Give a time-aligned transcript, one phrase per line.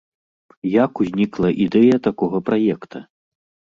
[0.83, 3.09] Як узнікла ідэя такога праекта?